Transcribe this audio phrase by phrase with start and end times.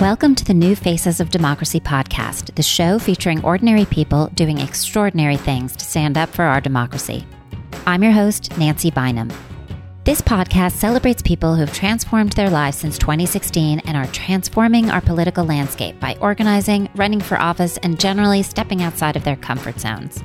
[0.00, 5.38] Welcome to the New Faces of Democracy podcast, the show featuring ordinary people doing extraordinary
[5.38, 7.24] things to stand up for our democracy.
[7.86, 9.32] I'm your host, Nancy Bynum.
[10.04, 15.00] This podcast celebrates people who have transformed their lives since 2016 and are transforming our
[15.00, 20.22] political landscape by organizing, running for office, and generally stepping outside of their comfort zones.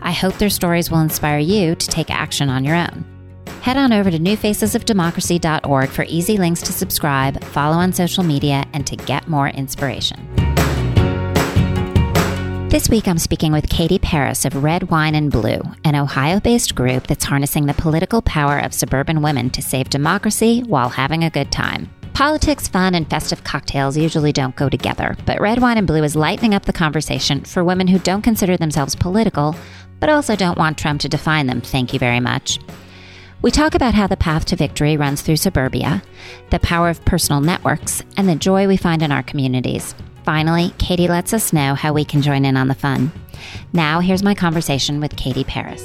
[0.00, 3.11] I hope their stories will inspire you to take action on your own.
[3.62, 8.84] Head on over to newfacesofdemocracy.org for easy links to subscribe, follow on social media, and
[8.88, 10.18] to get more inspiration.
[12.68, 16.74] This week, I'm speaking with Katie Paris of Red Wine and Blue, an Ohio based
[16.74, 21.30] group that's harnessing the political power of suburban women to save democracy while having a
[21.30, 21.88] good time.
[22.14, 26.16] Politics, fun, and festive cocktails usually don't go together, but Red Wine and Blue is
[26.16, 29.54] lightening up the conversation for women who don't consider themselves political,
[30.00, 32.58] but also don't want Trump to define them, thank you very much.
[33.42, 36.00] We talk about how the path to victory runs through suburbia,
[36.50, 39.96] the power of personal networks, and the joy we find in our communities.
[40.24, 43.10] Finally, Katie lets us know how we can join in on the fun.
[43.72, 45.82] Now, here's my conversation with Katie Paris.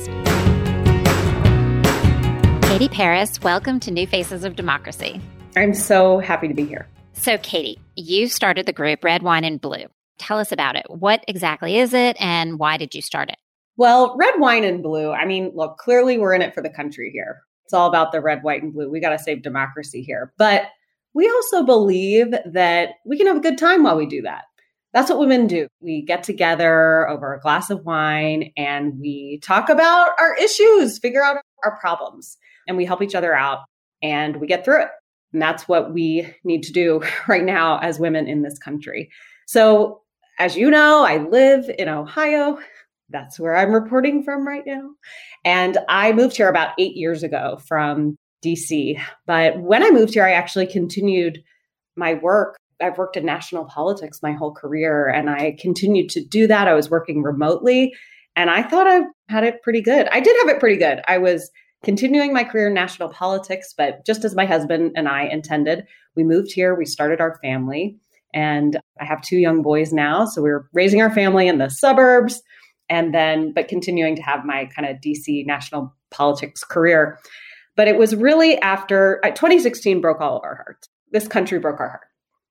[2.70, 5.20] Katie Paris, welcome to New Faces of Democracy.
[5.56, 6.88] I'm so happy to be here.
[7.14, 9.86] So, Katie, you started the group Red Wine and Blue.
[10.20, 10.86] Tell us about it.
[10.90, 13.38] What exactly is it, and why did you start it?
[13.78, 15.12] Well, red wine and blue.
[15.12, 17.44] I mean, look, clearly we're in it for the country here.
[17.68, 18.90] It's all about the red, white, and blue.
[18.90, 20.32] We got to save democracy here.
[20.38, 20.68] But
[21.14, 24.46] we also believe that we can have a good time while we do that.
[24.94, 25.68] That's what women do.
[25.82, 31.22] We get together over a glass of wine and we talk about our issues, figure
[31.22, 32.38] out our problems,
[32.70, 33.66] and we help each other out
[34.02, 34.90] and we get through it.
[35.34, 39.10] And that's what we need to do right now as women in this country.
[39.46, 40.04] So,
[40.40, 42.60] as you know, I live in Ohio
[43.10, 44.92] that's where I'm reporting from right now.
[45.48, 49.02] And I moved here about eight years ago from DC.
[49.26, 51.42] But when I moved here, I actually continued
[51.96, 52.58] my work.
[52.82, 56.68] I've worked in national politics my whole career, and I continued to do that.
[56.68, 57.96] I was working remotely,
[58.36, 60.10] and I thought I had it pretty good.
[60.12, 61.00] I did have it pretty good.
[61.08, 61.50] I was
[61.82, 65.88] continuing my career in national politics, but just as my husband and I intended,
[66.18, 67.96] we moved here, we started our family,
[68.34, 70.26] and I have two young boys now.
[70.26, 72.44] So we we're raising our family in the suburbs
[72.90, 77.20] and then but continuing to have my kind of DC national politics career.
[77.76, 80.90] But it was really after uh, 2016 broke all of our hearts.
[81.12, 82.08] This country broke our heart.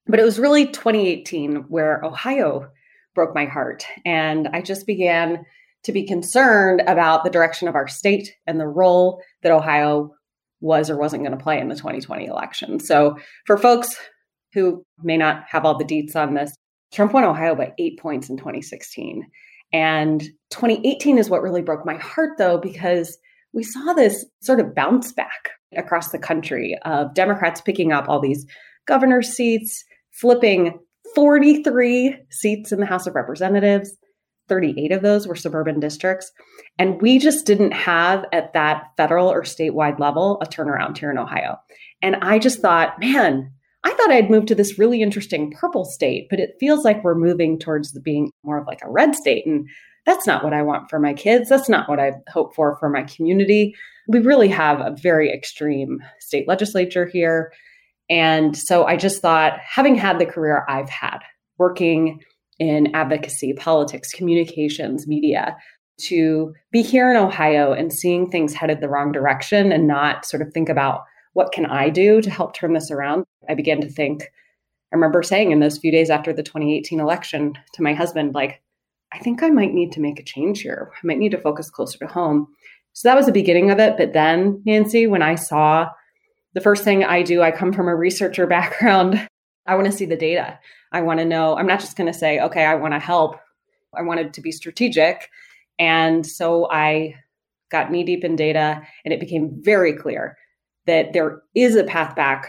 [0.06, 2.70] But it was really 2018 where Ohio
[3.14, 3.84] broke my heart.
[4.04, 5.44] And I just began
[5.82, 10.12] to be concerned about the direction of our state and the role that Ohio
[10.60, 12.78] was or wasn't going to play in the 2020 election.
[12.78, 13.96] So for folks
[14.52, 16.54] who may not have all the deets on this,
[16.92, 19.26] Trump won Ohio by eight points in 2016.
[19.76, 20.22] And
[20.52, 23.18] 2018 is what really broke my heart, though, because
[23.52, 28.18] we saw this sort of bounce back across the country of Democrats picking up all
[28.18, 28.46] these
[28.88, 30.78] governor seats, flipping
[31.14, 33.94] 43 seats in the House of Representatives.
[34.48, 36.32] 38 of those were suburban districts.
[36.78, 41.18] And we just didn't have at that federal or statewide level a turnaround here in
[41.18, 41.58] Ohio.
[42.00, 43.52] And I just thought, man,
[43.86, 47.14] I thought I'd moved to this really interesting purple state, but it feels like we're
[47.14, 49.46] moving towards the being more of like a red state.
[49.46, 49.68] And
[50.04, 51.48] that's not what I want for my kids.
[51.48, 53.76] That's not what I hope for for my community.
[54.08, 57.52] We really have a very extreme state legislature here.
[58.10, 61.18] And so I just thought, having had the career I've had,
[61.56, 62.18] working
[62.58, 65.56] in advocacy, politics, communications, media,
[66.08, 70.42] to be here in Ohio and seeing things headed the wrong direction and not sort
[70.42, 71.02] of think about
[71.36, 73.26] what can I do to help turn this around?
[73.46, 77.52] I began to think, I remember saying in those few days after the 2018 election
[77.74, 78.62] to my husband, like,
[79.12, 80.90] I think I might need to make a change here.
[80.94, 82.48] I might need to focus closer to home.
[82.94, 83.98] So that was the beginning of it.
[83.98, 85.90] But then, Nancy, when I saw
[86.54, 89.28] the first thing I do, I come from a researcher background.
[89.66, 90.58] I want to see the data.
[90.92, 93.36] I want to know, I'm not just going to say, okay, I want to help.
[93.94, 95.28] I wanted to be strategic.
[95.78, 97.16] And so I
[97.70, 100.38] got knee deep in data, and it became very clear
[100.86, 102.46] that there is a path back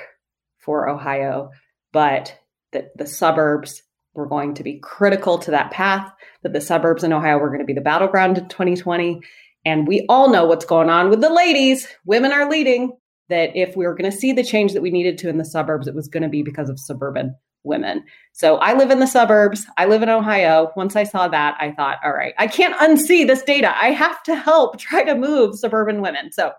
[0.58, 1.52] for Ohio,
[1.94, 2.38] but
[2.72, 3.82] that the suburbs
[4.14, 6.12] were going to be critical to that path,
[6.44, 9.22] that the suburbs in Ohio were going to be the battleground in 2020.
[9.66, 11.88] And we all know what's going on with the ladies.
[12.06, 12.98] Women are leading.
[13.30, 15.44] That if we were going to see the change that we needed to in the
[15.44, 18.06] suburbs, it was going to be because of suburban women.
[18.32, 19.66] So I live in the suburbs.
[19.78, 20.72] I live in Ohio.
[20.78, 23.78] Once I saw that, I thought, all right, I can't unsee this data.
[23.78, 26.32] I have to help try to move suburban women.
[26.32, 26.54] So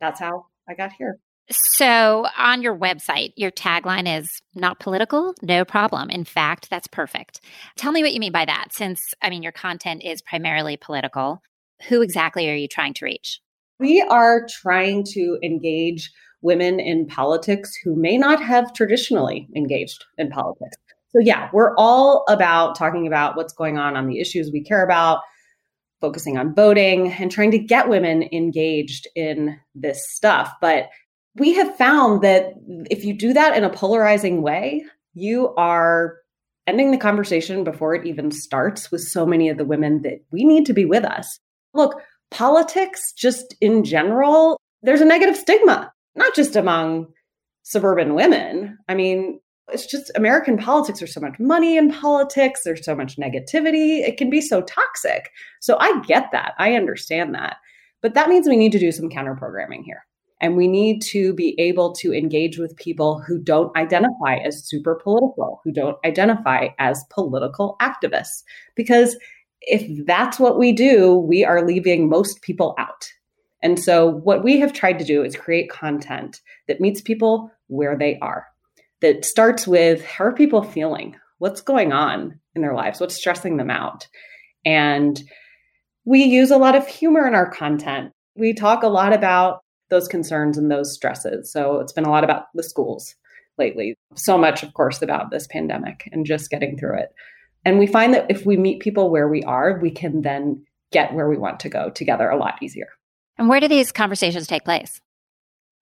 [0.00, 1.18] that's how I got here.
[1.52, 6.08] So, on your website, your tagline is not political, no problem.
[6.08, 7.40] In fact, that's perfect.
[7.76, 11.42] Tell me what you mean by that, since, I mean, your content is primarily political.
[11.88, 13.40] Who exactly are you trying to reach?
[13.78, 16.10] We are trying to engage
[16.40, 20.76] women in politics who may not have traditionally engaged in politics.
[21.10, 24.84] So, yeah, we're all about talking about what's going on on the issues we care
[24.84, 25.20] about,
[26.00, 30.52] focusing on voting, and trying to get women engaged in this stuff.
[30.60, 30.88] But
[31.36, 32.54] we have found that
[32.90, 34.84] if you do that in a polarizing way,
[35.14, 36.16] you are
[36.66, 40.44] ending the conversation before it even starts with so many of the women that we
[40.44, 41.38] need to be with us.
[41.74, 42.00] Look,
[42.30, 47.08] politics, just in general, there's a negative stigma, not just among
[47.62, 48.78] suburban women.
[48.88, 49.40] I mean,
[49.72, 50.98] it's just American politics.
[50.98, 52.60] There's so much money in politics.
[52.64, 54.00] There's so much negativity.
[54.00, 55.30] It can be so toxic.
[55.60, 56.54] So I get that.
[56.58, 57.56] I understand that.
[58.02, 60.04] But that means we need to do some counter programming here.
[60.42, 64.96] And we need to be able to engage with people who don't identify as super
[64.96, 68.42] political, who don't identify as political activists.
[68.74, 69.16] Because
[69.60, 73.08] if that's what we do, we are leaving most people out.
[73.62, 77.96] And so, what we have tried to do is create content that meets people where
[77.96, 78.44] they are,
[79.00, 81.14] that starts with how are people feeling?
[81.38, 83.00] What's going on in their lives?
[83.00, 84.08] What's stressing them out?
[84.64, 85.22] And
[86.04, 88.12] we use a lot of humor in our content.
[88.34, 89.61] We talk a lot about
[89.92, 91.52] those concerns and those stresses.
[91.52, 93.14] So, it's been a lot about the schools
[93.58, 93.94] lately.
[94.16, 97.10] So much, of course, about this pandemic and just getting through it.
[97.64, 101.14] And we find that if we meet people where we are, we can then get
[101.14, 102.88] where we want to go together a lot easier.
[103.38, 105.00] And where do these conversations take place?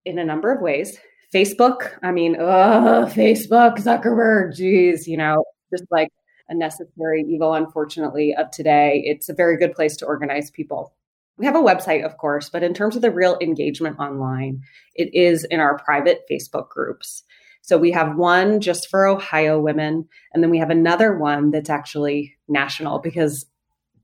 [0.05, 0.99] In a number of ways.
[1.35, 6.09] Facebook, I mean, oh, Facebook, Zuckerberg, geez, you know, just like
[6.49, 9.03] a necessary evil, unfortunately, of today.
[9.05, 10.93] It's a very good place to organize people.
[11.41, 14.61] We have a website, of course, but in terms of the real engagement online,
[14.95, 17.23] it is in our private Facebook groups.
[17.63, 21.71] So we have one just for Ohio women, and then we have another one that's
[21.71, 23.47] actually national because,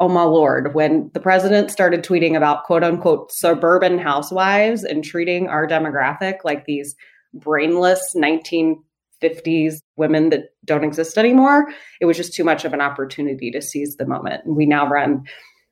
[0.00, 5.46] oh my lord, when the president started tweeting about quote unquote suburban housewives and treating
[5.46, 6.96] our demographic like these
[7.34, 11.66] brainless 1950s women that don't exist anymore,
[12.00, 14.42] it was just too much of an opportunity to seize the moment.
[14.46, 15.24] And we now run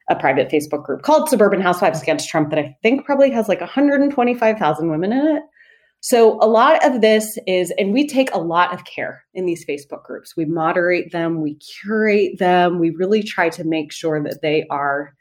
[0.09, 3.61] a private Facebook group called Suburban Housewives Against Trump that I think probably has like
[3.61, 5.43] 125,000 women in it.
[6.01, 9.65] So, a lot of this is, and we take a lot of care in these
[9.65, 10.37] Facebook groups.
[10.37, 15.15] We moderate them, we curate them, we really try to make sure that they are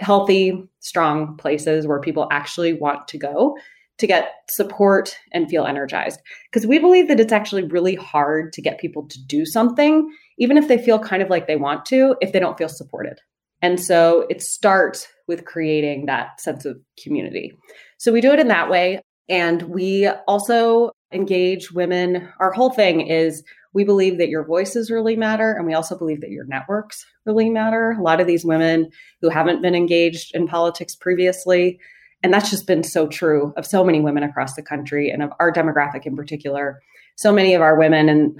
[0.00, 3.56] healthy, strong places where people actually want to go
[3.98, 6.20] to get support and feel energized.
[6.50, 10.58] Because we believe that it's actually really hard to get people to do something, even
[10.58, 13.20] if they feel kind of like they want to, if they don't feel supported.
[13.64, 17.54] And so it starts with creating that sense of community.
[17.96, 19.00] So we do it in that way.
[19.30, 22.28] And we also engage women.
[22.40, 25.52] Our whole thing is we believe that your voices really matter.
[25.52, 27.92] And we also believe that your networks really matter.
[27.92, 28.90] A lot of these women
[29.22, 31.80] who haven't been engaged in politics previously,
[32.22, 35.32] and that's just been so true of so many women across the country and of
[35.40, 36.82] our demographic in particular.
[37.16, 38.38] So many of our women, and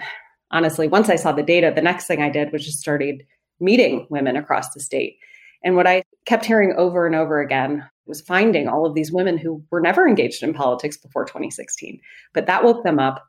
[0.50, 3.22] honestly, once I saw the data, the next thing I did was just started
[3.60, 5.16] meeting women across the state.
[5.62, 9.38] And what I kept hearing over and over again was finding all of these women
[9.38, 12.00] who were never engaged in politics before 2016.
[12.34, 13.26] But that woke them up.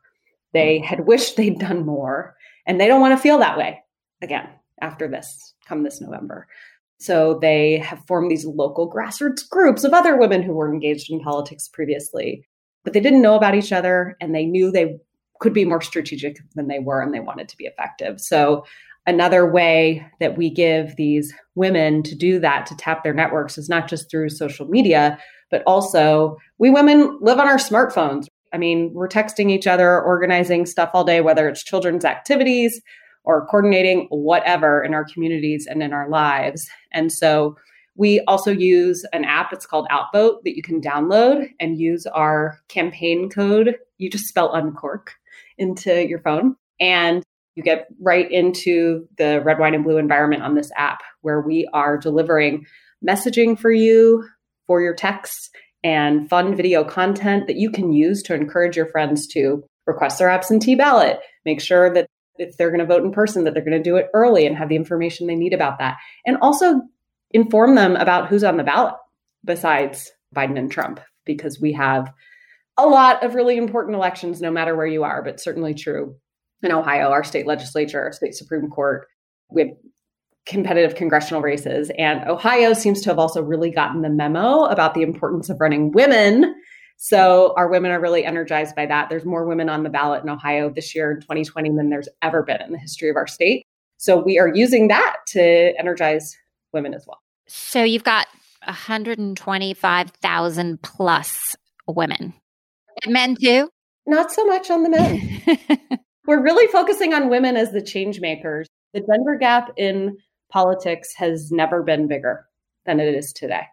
[0.52, 2.36] They had wished they'd done more,
[2.66, 3.82] and they don't want to feel that way
[4.22, 4.48] again
[4.80, 6.46] after this, come this November.
[6.98, 11.20] So they have formed these local grassroots groups of other women who were engaged in
[11.20, 12.46] politics previously,
[12.84, 14.98] but they didn't know about each other and they knew they
[15.40, 18.20] could be more strategic than they were and they wanted to be effective.
[18.20, 18.64] So
[19.06, 23.68] another way that we give these women to do that to tap their networks is
[23.68, 25.18] not just through social media
[25.50, 28.26] but also we women live on our smartphones.
[28.52, 32.80] I mean we're texting each other organizing stuff all day whether it's children's activities
[33.24, 36.68] or coordinating whatever in our communities and in our lives.
[36.92, 37.56] And so
[37.96, 42.60] we also use an app it's called outvote that you can download and use our
[42.68, 43.76] campaign code.
[43.98, 45.14] You just spell uncork
[45.58, 46.56] into your phone.
[46.78, 47.24] And
[47.56, 51.68] you get right into the red, wine, and blue environment on this app where we
[51.72, 52.66] are delivering
[53.06, 54.24] messaging for you
[54.66, 55.50] for your texts
[55.82, 60.28] and fun video content that you can use to encourage your friends to request their
[60.28, 61.18] absentee ballot.
[61.44, 62.06] Make sure that
[62.38, 64.56] if they're going to vote in person, that they're going to do it early and
[64.56, 65.96] have the information they need about that.
[66.26, 66.82] And also
[67.30, 68.94] inform them about who's on the ballot
[69.44, 72.12] besides Biden and Trump, because we have
[72.76, 76.16] a lot of really important elections, no matter where you are, but certainly true
[76.62, 79.06] in Ohio, our state legislature, our state Supreme Court,
[79.50, 79.70] we have
[80.46, 81.90] competitive congressional races.
[81.98, 85.90] And Ohio seems to have also really gotten the memo about the importance of running
[85.92, 86.54] women.
[86.96, 89.10] So our women are really energized by that.
[89.10, 92.42] There's more women on the ballot in Ohio this year in 2020 than there's ever
[92.42, 93.66] been in the history of our state.
[93.98, 96.36] So we are using that to energize
[96.72, 97.20] women as well.
[97.48, 98.26] So you've got
[98.64, 102.32] 125,000 plus women.
[103.04, 103.68] And men too?
[104.06, 105.40] Not so much on the men.
[106.26, 108.68] we're really focusing on women as the change makers.
[108.94, 110.16] The gender gap in
[110.50, 112.46] politics has never been bigger
[112.84, 113.64] than it is today.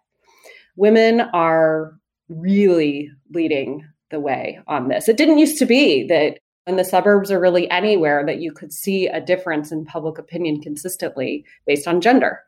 [0.75, 1.93] Women are
[2.29, 5.07] really leading the way on this.
[5.07, 8.71] It didn't used to be that in the suburbs or really anywhere that you could
[8.71, 12.41] see a difference in public opinion consistently based on gender.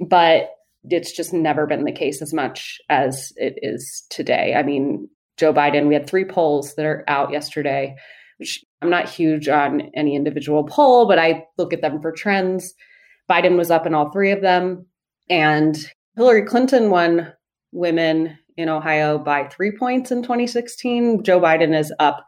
[0.00, 0.50] But
[0.88, 4.54] it's just never been the case as much as it is today.
[4.54, 7.96] I mean, Joe Biden, we had three polls that are out yesterday,
[8.38, 12.74] which I'm not huge on any individual poll, but I look at them for trends.
[13.30, 14.86] Biden was up in all three of them.
[15.30, 15.76] And
[16.16, 17.32] Hillary Clinton won
[17.72, 21.22] women in Ohio by three points in 2016.
[21.22, 22.24] Joe Biden is up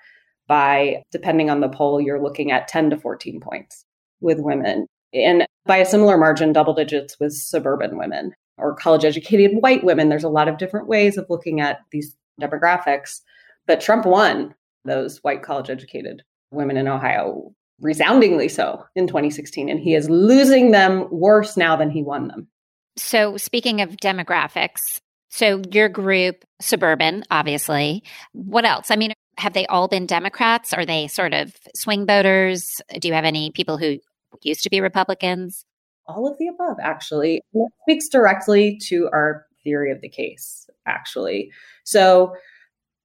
[0.47, 3.85] by, depending on the poll, you're looking at 10 to 14 points
[4.21, 4.87] with women.
[5.13, 10.09] And by a similar margin, double digits with suburban women or college educated white women.
[10.09, 13.21] There's a lot of different ways of looking at these demographics.
[13.67, 19.69] But Trump won those white college educated women in Ohio resoundingly so in 2016.
[19.69, 22.49] And he is losing them worse now than he won them.
[22.97, 25.01] So, speaking of demographics,
[25.35, 28.05] so your group, suburban, obviously.
[28.33, 28.93] What else?
[28.93, 30.73] I mean, have they all been Democrats?
[30.73, 32.65] Are they sort of swing voters?
[33.01, 33.99] Do you have any people who
[34.43, 35.65] used to be Republicans?
[36.07, 37.43] All of the above, actually.
[37.53, 41.51] It speaks directly to our theory of the case, actually.
[41.83, 42.37] So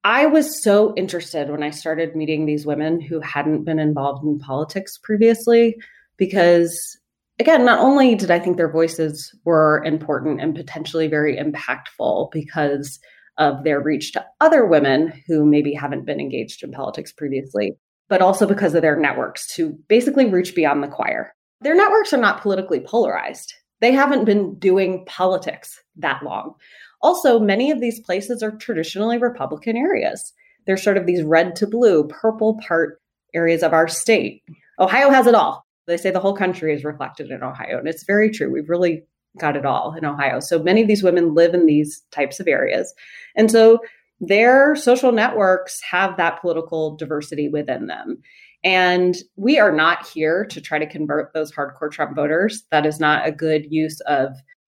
[0.04, 4.40] I was so interested when I started meeting these women who hadn't been involved in
[4.40, 5.76] politics previously,
[6.18, 6.98] because
[7.40, 13.00] again, not only did I think their voices were important and potentially very impactful because
[13.38, 17.74] of their reach to other women who maybe haven't been engaged in politics previously,
[18.10, 21.34] but also because of their networks to basically reach beyond the choir.
[21.62, 23.54] Their networks are not politically polarized.
[23.80, 26.56] They haven't been doing politics that long.
[27.02, 30.34] Also, many of these places are traditionally Republican areas.
[30.66, 33.02] They're sort of these red to blue, purple part
[33.34, 34.44] areas of our state.
[34.80, 35.66] Ohio has it all.
[35.88, 38.52] They say the whole country is reflected in Ohio, and it's very true.
[38.52, 39.04] We've really
[39.40, 40.40] got it all in Ohio.
[40.40, 42.94] So many of these women live in these types of areas.
[43.36, 43.80] And so
[44.20, 48.22] their social networks have that political diversity within them.
[48.64, 52.64] And we are not here to try to convert those hardcore Trump voters.
[52.72, 54.34] That is not a good use of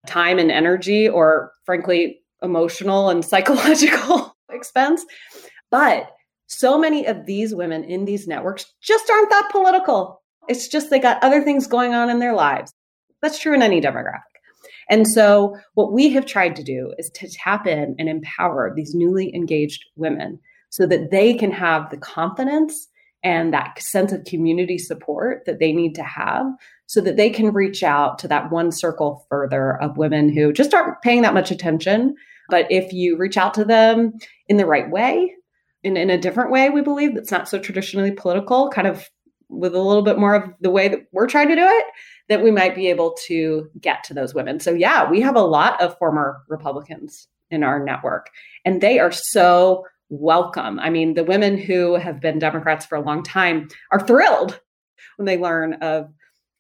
[0.08, 5.06] time and energy, or frankly, emotional and psychological expense.
[5.70, 6.12] But
[6.48, 10.22] so many of these women in these networks just aren't that political.
[10.50, 12.74] It's just they got other things going on in their lives.
[13.22, 14.20] That's true in any demographic.
[14.90, 18.94] And so, what we have tried to do is to tap in and empower these
[18.94, 20.40] newly engaged women
[20.70, 22.90] so that they can have the confidence
[23.24, 26.46] and that sense of community support that they need to have
[26.92, 30.74] so that they can reach out to that one circle further of women who just
[30.74, 32.14] aren't paying that much attention.
[32.50, 34.12] But if you reach out to them
[34.50, 35.34] in the right way,
[35.84, 39.10] in, in a different way, we believe that's not so traditionally political, kind of
[39.48, 41.86] with a little bit more of the way that we're trying to do it,
[42.28, 44.60] that we might be able to get to those women.
[44.60, 48.32] So, yeah, we have a lot of former Republicans in our network,
[48.66, 50.78] and they are so welcome.
[50.78, 54.60] I mean, the women who have been Democrats for a long time are thrilled
[55.16, 56.10] when they learn of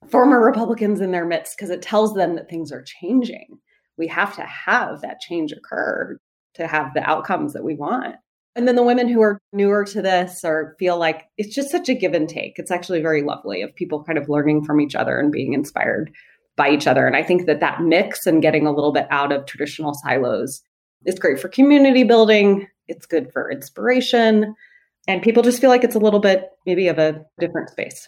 [0.10, 3.60] former Republicans in their midst because it tells them that things are changing.
[3.98, 6.17] We have to have that change occur
[6.55, 8.15] to have the outcomes that we want.
[8.55, 11.88] And then the women who are newer to this or feel like it's just such
[11.88, 12.53] a give and take.
[12.58, 16.12] It's actually very lovely of people kind of learning from each other and being inspired
[16.58, 17.08] by each other.
[17.08, 20.62] And I think that that mix and getting a little bit out of traditional silos
[21.05, 24.53] is great for community building it's good for inspiration.
[25.08, 28.08] And people just feel like it's a little bit maybe of a different space.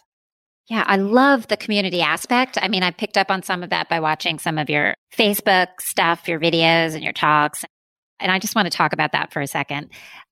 [0.69, 2.57] Yeah, I love the community aspect.
[2.61, 5.67] I mean, I picked up on some of that by watching some of your Facebook
[5.81, 7.65] stuff, your videos, and your talks.
[8.19, 9.89] And I just want to talk about that for a second.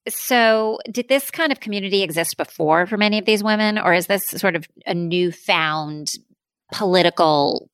[0.07, 4.07] So, did this kind of community exist before for many of these women, or is
[4.07, 6.07] this sort of a newfound
[6.71, 7.69] political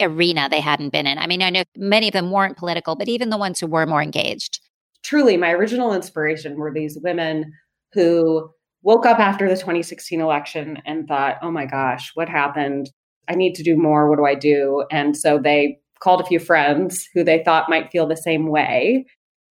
[0.00, 1.18] arena they hadn't been in?
[1.18, 3.86] I mean, I know many of them weren't political, but even the ones who were
[3.86, 4.60] more engaged
[5.02, 7.52] truly my original inspiration were these women
[7.92, 8.50] who
[8.82, 12.90] woke up after the 2016 election and thought, oh my gosh, what happened?
[13.28, 14.08] I need to do more.
[14.08, 14.84] What do I do?
[14.90, 19.04] And so they called a few friends who they thought might feel the same way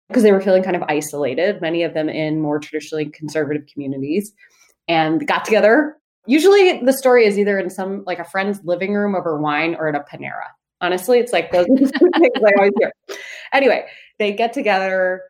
[0.08, 4.32] because they were feeling kind of isolated, many of them in more traditionally conservative communities,
[4.86, 5.96] and got together.
[6.26, 9.88] Usually the story is either in some like a friend's living room over wine or
[9.88, 10.46] at a Panera.
[10.80, 12.92] Honestly, it's like those things I always hear.
[13.52, 13.86] Anyway,
[14.18, 15.22] they get together,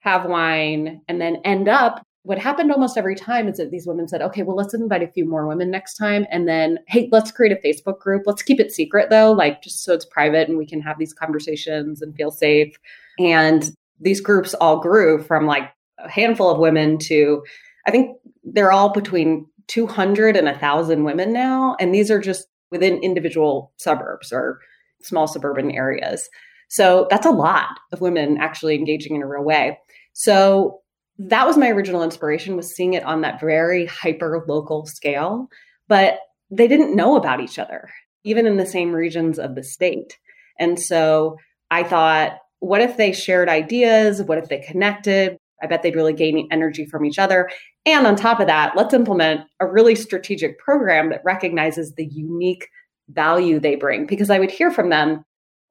[0.00, 2.04] have wine, and then end up.
[2.22, 5.08] What happened almost every time is that these women said, okay, well, let's invite a
[5.08, 6.26] few more women next time.
[6.30, 8.24] And then, hey, let's create a Facebook group.
[8.26, 11.14] Let's keep it secret though, like just so it's private and we can have these
[11.14, 12.76] conversations and feel safe.
[13.18, 17.42] And these groups all grew from like a handful of women to,
[17.86, 21.76] I think they're all between 200 and 1,000 women now.
[21.80, 24.60] And these are just within individual suburbs or
[25.02, 26.28] small suburban areas.
[26.68, 29.78] So that's a lot of women actually engaging in a real way.
[30.12, 30.80] So
[31.28, 35.48] that was my original inspiration was seeing it on that very hyper local scale,
[35.86, 36.18] but
[36.50, 37.90] they didn't know about each other,
[38.24, 40.18] even in the same regions of the state.
[40.58, 41.36] And so
[41.70, 44.22] I thought, what if they shared ideas?
[44.22, 45.36] What if they connected?
[45.62, 47.50] I bet they'd really gain energy from each other.
[47.84, 52.66] And on top of that, let's implement a really strategic program that recognizes the unique
[53.10, 54.06] value they bring.
[54.06, 55.22] Because I would hear from them,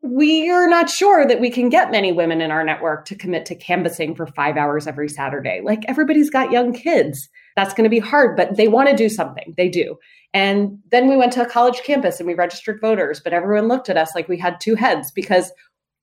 [0.01, 3.45] we are not sure that we can get many women in our network to commit
[3.45, 5.61] to canvassing for five hours every Saturday.
[5.63, 7.27] Like everybody's got young kids.
[7.55, 9.53] That's going to be hard, but they want to do something.
[9.57, 9.97] They do.
[10.33, 13.89] And then we went to a college campus and we registered voters, but everyone looked
[13.89, 15.51] at us like we had two heads because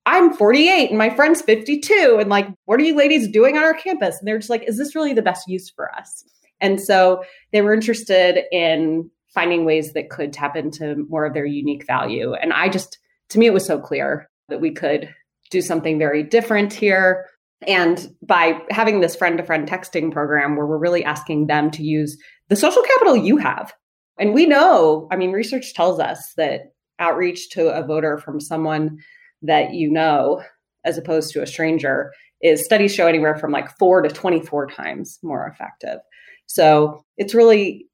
[0.04, 2.18] I'm 48 and my friend's 52.
[2.20, 4.18] And like, what are you ladies doing on our campus?
[4.18, 6.24] And they're just like, is this really the best use for us?
[6.60, 11.44] And so they were interested in finding ways that could tap into more of their
[11.44, 12.34] unique value.
[12.34, 12.98] And I just,
[13.30, 15.12] to me, it was so clear that we could
[15.50, 17.26] do something very different here.
[17.66, 21.82] And by having this friend to friend texting program where we're really asking them to
[21.82, 22.16] use
[22.48, 23.72] the social capital you have.
[24.18, 28.98] And we know, I mean, research tells us that outreach to a voter from someone
[29.42, 30.42] that you know,
[30.84, 35.18] as opposed to a stranger, is studies show anywhere from like four to 24 times
[35.22, 35.98] more effective.
[36.46, 37.86] So it's really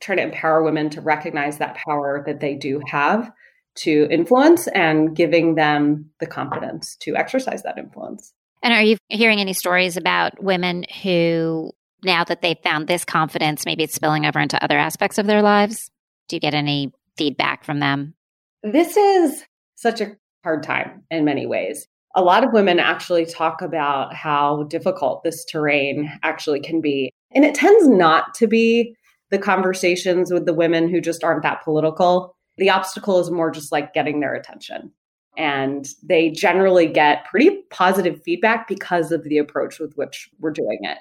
[0.00, 3.30] trying to empower women to recognize that power that they do have
[3.74, 8.32] to influence and giving them the confidence to exercise that influence.
[8.62, 11.72] And are you hearing any stories about women who,
[12.04, 15.42] now that they've found this confidence, maybe it's spilling over into other aspects of their
[15.42, 15.90] lives?
[16.28, 18.14] Do you get any feedback from them?
[18.62, 21.88] This is such a hard time in many ways.
[22.14, 27.10] A lot of women actually talk about how difficult this terrain actually can be.
[27.34, 28.94] And it tends not to be
[29.30, 32.36] the conversations with the women who just aren't that political.
[32.58, 34.92] The obstacle is more just like getting their attention.
[35.38, 40.78] And they generally get pretty positive feedback because of the approach with which we're doing
[40.82, 40.98] it.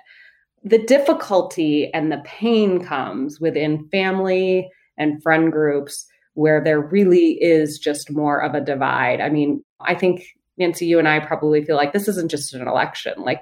[0.64, 7.78] The difficulty and the pain comes within family and friend groups where there really is
[7.78, 9.20] just more of a divide.
[9.20, 10.24] I mean, I think
[10.58, 13.14] Nancy, you and I probably feel like this isn't just an election.
[13.18, 13.42] Like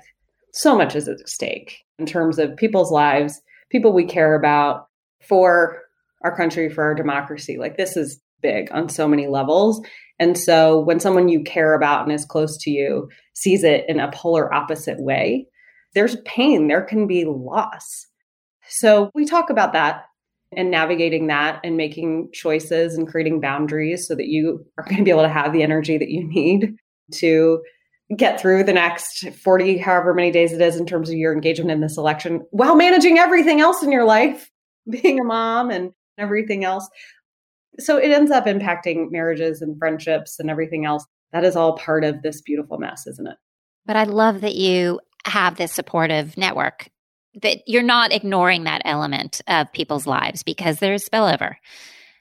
[0.54, 4.88] so much is at stake in terms of people's lives, people we care about
[5.22, 5.84] for
[6.24, 7.58] our country, for our democracy.
[7.58, 9.82] Like this is big on so many levels.
[10.20, 14.00] And so when someone you care about and is close to you sees it in
[14.00, 15.48] a polar opposite way,
[15.94, 18.06] there's pain, there can be loss.
[18.68, 20.04] So we talk about that
[20.56, 25.04] and navigating that and making choices and creating boundaries so that you are going to
[25.04, 26.76] be able to have the energy that you need
[27.14, 27.62] to
[28.16, 31.70] get through the next 40 however many days it is in terms of your engagement
[31.70, 34.50] in this election while managing everything else in your life
[34.90, 36.88] being a mom and everything else
[37.78, 42.04] so it ends up impacting marriages and friendships and everything else that is all part
[42.04, 43.38] of this beautiful mess isn't it
[43.86, 46.90] but i love that you have this supportive network
[47.42, 51.56] that you're not ignoring that element of people's lives because there's spillover.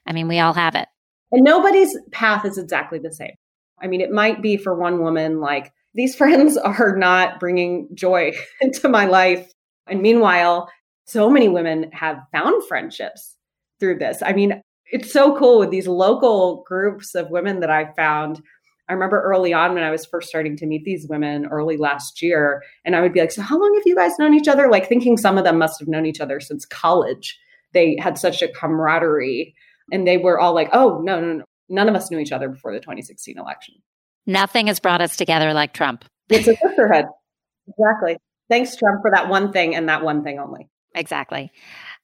[0.05, 0.87] I mean, we all have it.
[1.31, 3.35] And nobody's path is exactly the same.
[3.81, 8.33] I mean, it might be for one woman like, these friends are not bringing joy
[8.61, 9.51] into my life.
[9.87, 10.69] And meanwhile,
[11.05, 13.35] so many women have found friendships
[13.79, 14.21] through this.
[14.23, 14.61] I mean,
[14.91, 18.41] it's so cool with these local groups of women that I found
[18.89, 22.23] I remember early on when I was first starting to meet these women early last
[22.23, 24.67] year, and I would be like, So, how long have you guys known each other?
[24.67, 27.39] Like, thinking some of them must have known each other since college.
[27.73, 29.53] They had such a camaraderie,
[29.91, 31.45] and they were all like, Oh, no, no, no.
[31.71, 33.75] None of us knew each other before the 2016 election.
[34.25, 36.03] Nothing has brought us together like Trump.
[36.29, 37.05] It's a sisterhood.
[37.67, 38.17] exactly.
[38.49, 40.67] Thanks, Trump, for that one thing and that one thing only.
[40.95, 41.51] Exactly.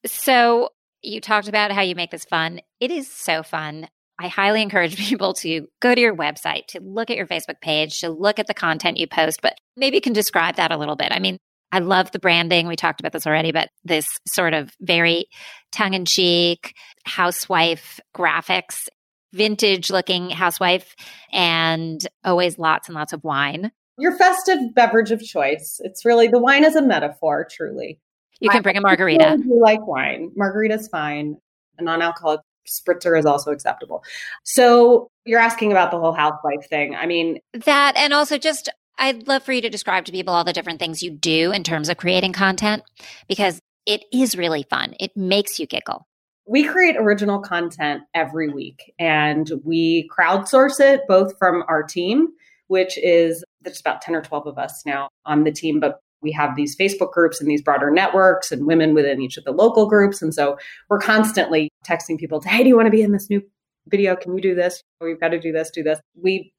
[0.06, 0.70] So,
[1.06, 2.60] you talked about how you make this fun.
[2.80, 3.88] It is so fun.
[4.20, 8.00] I highly encourage people to go to your website, to look at your Facebook page,
[8.00, 10.96] to look at the content you post, but maybe you can describe that a little
[10.96, 11.12] bit.
[11.12, 11.38] I mean,
[11.72, 12.68] I love the branding.
[12.68, 15.26] We talked about this already, but this sort of very
[15.72, 16.74] tongue in cheek
[17.06, 18.88] housewife graphics,
[19.34, 20.96] vintage looking housewife,
[21.32, 23.72] and always lots and lots of wine.
[23.98, 25.80] Your festive beverage of choice.
[25.84, 28.00] It's really the wine is a metaphor, truly.
[28.46, 29.38] You can bring a margarita.
[29.44, 30.32] You like wine.
[30.36, 31.38] Margarita's fine.
[31.78, 34.04] A non alcoholic spritzer is also acceptable.
[34.44, 36.96] So you're asking about the whole housewife thing.
[36.96, 40.44] I mean, that and also just I'd love for you to describe to people all
[40.44, 42.84] the different things you do in terms of creating content
[43.28, 44.96] because it is really fun.
[45.00, 46.08] It makes you giggle.
[46.48, 52.30] We create original content every week and we crowdsource it both from our team,
[52.68, 56.32] which is there's about 10 or 12 of us now on the team, but We
[56.32, 59.88] have these Facebook groups and these broader networks and women within each of the local
[59.88, 60.22] groups.
[60.22, 60.58] And so
[60.90, 63.42] we're constantly texting people to, hey, do you want to be in this new
[63.88, 64.16] video?
[64.16, 64.82] Can you do this?
[65.00, 66.00] We've got to do this, do this.
[66.20, 66.52] We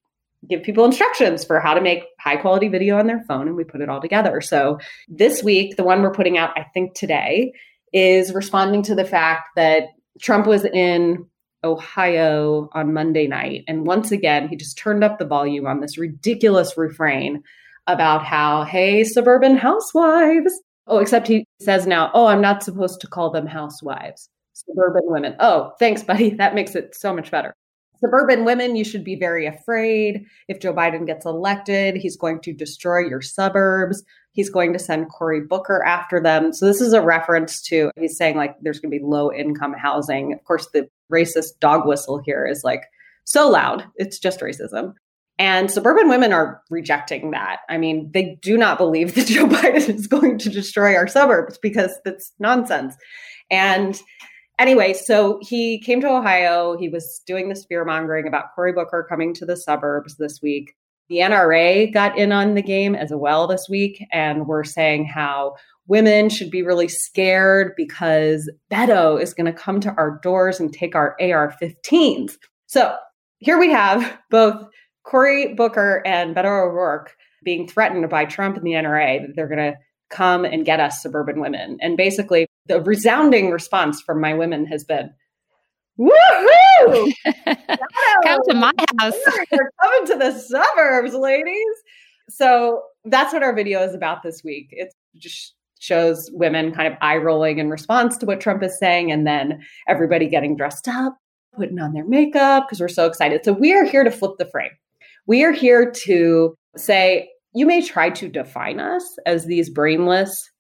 [0.49, 3.65] give people instructions for how to make high quality video on their phone and we
[3.65, 4.41] put it all together.
[4.41, 7.53] So this week, the one we're putting out, I think today,
[7.93, 9.89] is responding to the fact that
[10.21, 11.27] Trump was in
[11.65, 13.65] Ohio on Monday night.
[13.67, 17.43] And once again, he just turned up the volume on this ridiculous refrain
[17.87, 20.53] about how, hey, suburban housewives.
[20.87, 25.37] Oh, except he says now, oh, I'm not supposed to call them housewives, suburban women.
[25.41, 26.31] Oh, thanks, buddy.
[26.39, 27.55] That makes it so much better.
[28.01, 30.27] Suburban women, you should be very afraid.
[30.49, 34.05] If Joe Biden gets elected, he's going to destroy your suburbs.
[34.33, 36.53] He's going to send Cory Booker after them.
[36.53, 39.73] So, this is a reference to, he's saying like there's going to be low income
[39.73, 40.35] housing.
[40.35, 42.83] Of course, the racist dog whistle here is like
[43.25, 43.87] so loud.
[43.97, 44.93] It's just racism.
[45.39, 47.59] And suburban women are rejecting that.
[47.69, 51.59] I mean, they do not believe that Joe Biden is going to destroy our suburbs
[51.59, 52.97] because that's nonsense.
[53.51, 54.01] And
[54.59, 56.77] anyway, so he came to Ohio.
[56.79, 60.75] He was doing this fear mongering about Cory Booker coming to the suburbs this week.
[61.09, 65.55] The NRA got in on the game as well this week, and we're saying how
[65.87, 70.73] women should be really scared because Beto is going to come to our doors and
[70.73, 72.37] take our AR 15s.
[72.67, 72.97] So
[73.39, 74.67] here we have both
[75.07, 79.73] Cory Booker and Beto O'Rourke being threatened by Trump and the NRA that they're going
[79.73, 79.79] to
[80.11, 81.79] come and get us suburban women.
[81.81, 85.11] And basically, the resounding response from my women has been,
[85.99, 87.13] Woohoo!
[88.25, 89.15] Come to my house.
[89.51, 91.75] We're coming to the suburbs, ladies.
[92.29, 94.69] So that's what our video is about this week.
[94.73, 99.13] It just shows women kind of eye rolling in response to what Trump is saying,
[99.13, 101.17] and then everybody getting dressed up,
[101.55, 103.45] putting on their makeup because we're so excited.
[103.45, 104.73] So we are here to flip the frame.
[105.27, 110.51] We are here to say, you may try to define us as these brainless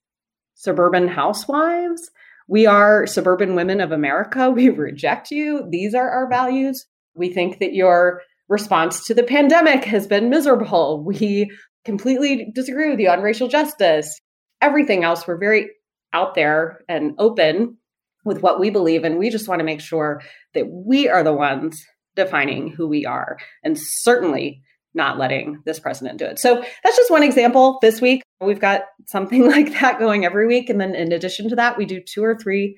[0.54, 2.10] suburban housewives.
[2.48, 4.50] We are suburban women of America.
[4.54, 5.66] We reject you.
[5.70, 6.86] These are our values.
[7.14, 11.02] We think that your response to the pandemic has been miserable.
[11.06, 11.50] We
[11.84, 14.20] completely disagree with you on racial justice.
[14.60, 15.70] Everything else, we're very
[16.12, 17.76] out there and open
[18.24, 19.04] with what we believe.
[19.04, 20.22] And we just want to make sure
[20.54, 21.84] that we are the ones
[22.16, 23.38] defining who we are.
[23.62, 24.62] And certainly
[24.94, 26.38] not letting this president do it.
[26.38, 28.22] So that's just one example this week.
[28.40, 30.68] We've got something like that going every week.
[30.68, 32.76] And then in addition to that, we do two or three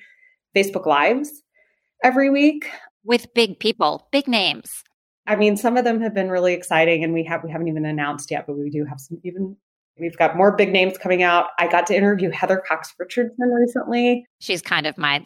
[0.55, 1.43] Facebook Lives
[2.03, 2.69] every week.
[3.05, 4.83] With big people, big names.
[5.27, 7.85] I mean, some of them have been really exciting and we have we haven't even
[7.85, 9.57] announced yet, but we do have some even
[9.99, 11.47] we've got more big names coming out.
[11.59, 14.27] I got to interview Heather Cox Richardson recently.
[14.41, 15.23] She's kind of my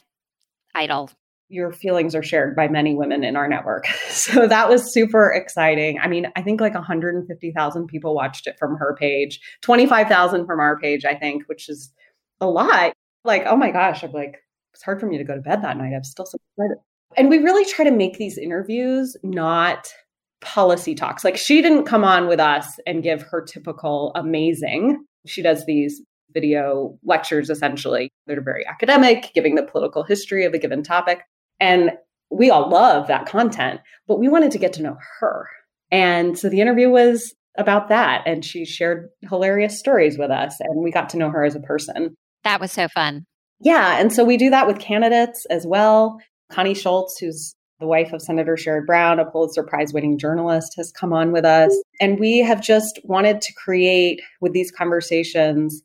[0.74, 1.10] idol
[1.52, 3.86] your feelings are shared by many women in our network.
[4.22, 5.98] So that was super exciting.
[6.00, 10.78] I mean, I think like 150,000 people watched it from her page, 25,000 from our
[10.78, 11.92] page, I think, which is
[12.40, 12.92] a lot.
[13.24, 14.38] Like, oh my gosh, I'm like,
[14.74, 15.92] it's hard for me to go to bed that night.
[15.94, 16.78] I'm still so excited.
[17.16, 19.92] And we really try to make these interviews not
[20.40, 21.24] policy talks.
[21.24, 25.04] Like, she didn't come on with us and give her typical amazing.
[25.26, 26.00] She does these
[26.32, 28.10] video lectures essentially.
[28.26, 31.22] They're very academic, giving the political history of a given topic.
[31.62, 31.92] And
[32.28, 35.46] we all love that content, but we wanted to get to know her.
[35.92, 38.22] And so the interview was about that.
[38.26, 41.60] And she shared hilarious stories with us, and we got to know her as a
[41.60, 42.16] person.
[42.42, 43.26] That was so fun.
[43.60, 44.00] Yeah.
[44.00, 46.18] And so we do that with candidates as well.
[46.50, 50.90] Connie Schultz, who's the wife of Senator Sherrod Brown, a Pulitzer Prize winning journalist, has
[50.90, 51.72] come on with us.
[52.00, 55.80] And we have just wanted to create with these conversations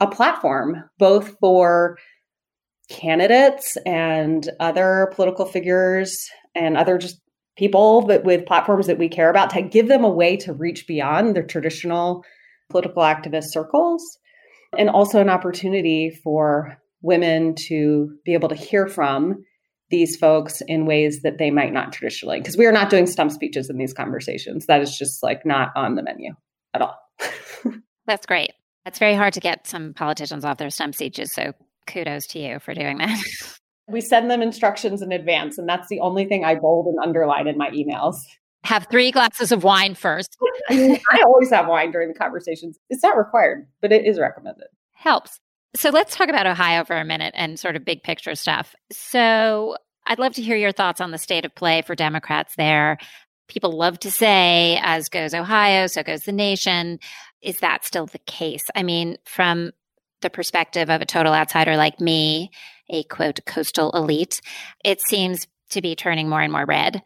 [0.00, 1.98] a platform both for
[2.90, 7.20] candidates and other political figures and other just
[7.56, 10.86] people that with platforms that we care about to give them a way to reach
[10.86, 12.24] beyond their traditional
[12.68, 14.18] political activist circles
[14.76, 19.42] and also an opportunity for women to be able to hear from
[19.90, 23.32] these folks in ways that they might not traditionally because we are not doing stump
[23.32, 24.66] speeches in these conversations.
[24.66, 26.32] That is just like not on the menu
[26.74, 26.96] at all.
[28.06, 28.52] That's great.
[28.86, 31.52] It's very hard to get some politicians off their stump speeches so
[31.86, 33.18] kudos to you for doing that.
[33.88, 37.46] we send them instructions in advance, and that's the only thing I bold and underline
[37.46, 38.16] in my emails.
[38.64, 40.36] Have three glasses of wine first.
[40.70, 42.78] I, mean, I always have wine during the conversations.
[42.90, 44.66] It's not required, but it is recommended.
[44.92, 45.40] Helps.
[45.74, 48.74] So let's talk about Ohio for a minute and sort of big picture stuff.
[48.90, 52.98] So I'd love to hear your thoughts on the state of play for Democrats there.
[53.48, 56.98] People love to say, as goes Ohio, so goes the nation.
[57.40, 58.64] Is that still the case?
[58.74, 59.72] I mean, from
[60.20, 62.50] the perspective of a total outsider like me,
[62.88, 64.40] a quote, coastal elite,
[64.84, 67.02] it seems to be turning more and more red.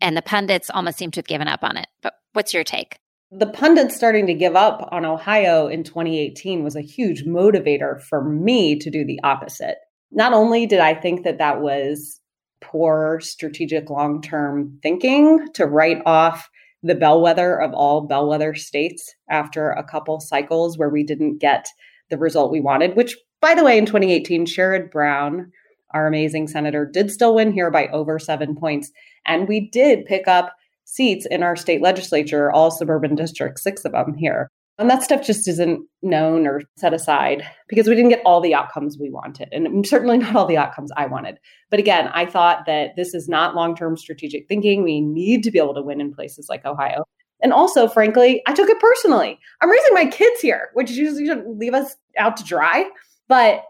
[0.00, 1.86] And the pundits almost seem to have given up on it.
[2.02, 2.98] But what's your take?
[3.30, 8.24] the pundits starting to give up on Ohio in 2018 was a huge motivator for
[8.24, 9.76] me to do the opposite.
[10.10, 12.20] Not only did I think that that was
[12.60, 16.48] poor strategic long term thinking to write off
[16.82, 21.66] the bellwether of all bellwether states after a couple cycles where we didn't get
[22.10, 25.50] the result we wanted, which, by the way, in 2018, Sherrod Brown,
[25.92, 28.90] our amazing senator, did still win here by over seven points.
[29.26, 33.92] And we did pick up seats in our state legislature, all suburban districts, six of
[33.92, 34.50] them here.
[34.78, 38.54] And that stuff just isn't known or set aside because we didn't get all the
[38.54, 39.48] outcomes we wanted.
[39.50, 41.38] And certainly not all the outcomes I wanted.
[41.68, 44.84] But again, I thought that this is not long term strategic thinking.
[44.84, 47.04] We need to be able to win in places like Ohio.
[47.40, 49.38] And also, frankly, I took it personally.
[49.60, 52.88] I'm raising my kids here, which usually shouldn't leave us out to dry.
[53.28, 53.64] But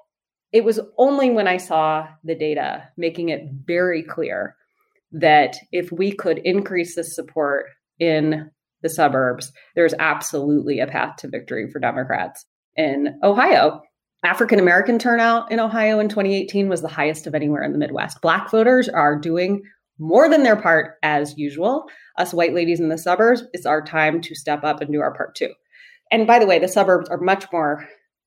[0.52, 4.56] it was only when I saw the data making it very clear
[5.12, 7.66] that if we could increase the support
[7.98, 8.50] in
[8.82, 13.82] the suburbs, there's absolutely a path to victory for Democrats in Ohio.
[14.24, 18.20] African American turnout in Ohio in 2018 was the highest of anywhere in the Midwest.
[18.20, 19.62] Black voters are doing
[19.98, 21.86] more than their part as usual.
[22.16, 25.14] Us white ladies in the suburbs, it's our time to step up and do our
[25.14, 25.52] part too.
[26.10, 27.86] And by the way, the suburbs are much more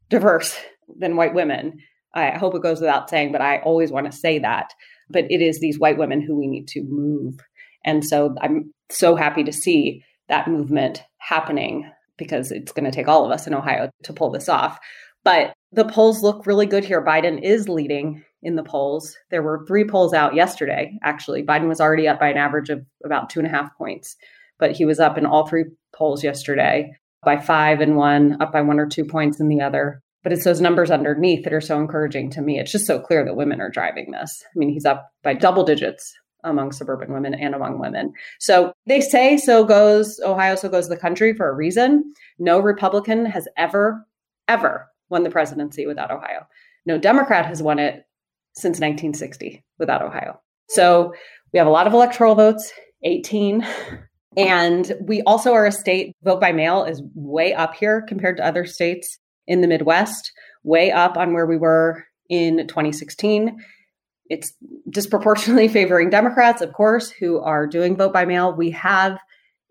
[0.09, 0.57] diverse
[0.99, 1.79] than white women.
[2.13, 4.73] I hope it goes without saying, but I always want to say that
[5.11, 7.39] but it is these white women who we need to move.
[7.83, 13.07] And so I'm so happy to see that movement happening because it's going to take
[13.07, 14.79] all of us in Ohio to pull this off.
[15.23, 17.03] But the polls look really good here.
[17.03, 19.15] Biden is leading in the polls.
[19.29, 21.43] There were three polls out yesterday, actually.
[21.43, 24.15] Biden was already up by an average of about two and a half points,
[24.59, 26.91] but he was up in all three polls yesterday
[27.23, 30.01] by five in one, up by one or two points in the other.
[30.23, 32.59] But it's those numbers underneath that are so encouraging to me.
[32.59, 34.43] It's just so clear that women are driving this.
[34.45, 38.13] I mean, he's up by double digits among suburban women and among women.
[38.39, 42.13] So they say so goes Ohio, so goes the country for a reason.
[42.39, 44.05] No Republican has ever,
[44.47, 46.47] ever won the presidency without Ohio.
[46.85, 48.05] No Democrat has won it
[48.53, 50.39] since 1960 without Ohio.
[50.69, 51.13] So
[51.53, 52.71] we have a lot of electoral votes,
[53.03, 53.65] 18.
[54.37, 58.45] And we also are a state, vote by mail is way up here compared to
[58.45, 60.31] other states in the Midwest,
[60.63, 63.57] way up on where we were in 2016.
[64.29, 64.53] It's
[64.89, 68.55] disproportionately favoring Democrats, of course, who are doing vote by mail.
[68.55, 69.19] We have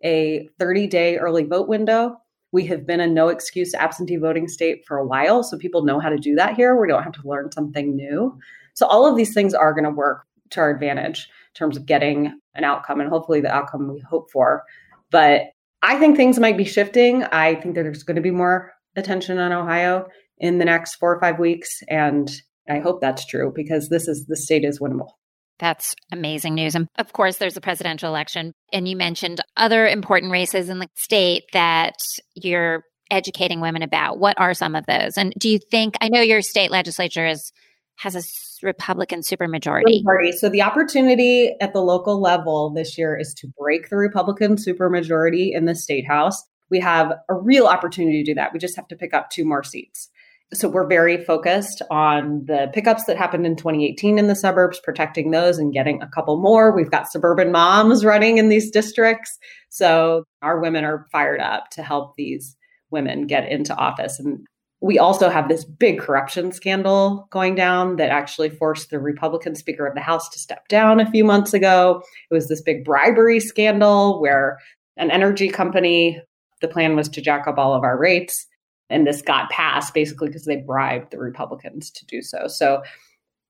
[0.04, 2.16] a 30 day early vote window.
[2.52, 5.42] We have been a no excuse absentee voting state for a while.
[5.42, 6.78] So people know how to do that here.
[6.78, 8.38] We don't have to learn something new.
[8.80, 11.84] So all of these things are going to work to our advantage in terms of
[11.84, 14.62] getting an outcome and hopefully the outcome we hope for.
[15.10, 15.42] But
[15.82, 17.24] I think things might be shifting.
[17.24, 20.06] I think there's going to be more attention on Ohio
[20.38, 21.68] in the next four or five weeks.
[21.90, 22.30] And
[22.70, 25.10] I hope that's true because this is the state is winnable.
[25.58, 26.74] That's amazing news.
[26.74, 28.54] And of course, there's a presidential election.
[28.72, 31.96] And you mentioned other important races in the state that
[32.34, 34.18] you're educating women about.
[34.18, 35.18] What are some of those?
[35.18, 37.52] And do you think, I know your state legislature is,
[38.00, 40.02] has a Republican supermajority.
[40.38, 45.54] So the opportunity at the local level this year is to break the Republican supermajority
[45.54, 48.52] in the state house we have a real opportunity to do that.
[48.52, 50.08] We just have to pick up two more seats.
[50.52, 55.30] So we're very focused on the pickups that happened in 2018 in the suburbs, protecting
[55.30, 56.74] those and getting a couple more.
[56.74, 59.38] We've got suburban moms running in these districts.
[59.68, 62.56] So our women are fired up to help these
[62.90, 64.18] women get into office.
[64.18, 64.44] And
[64.80, 69.86] we also have this big corruption scandal going down that actually forced the Republican Speaker
[69.86, 72.02] of the House to step down a few months ago.
[72.30, 74.58] It was this big bribery scandal where
[74.96, 76.20] an energy company
[76.60, 78.46] the plan was to jack up all of our rates.
[78.88, 82.48] And this got passed basically because they bribed the Republicans to do so.
[82.48, 82.82] So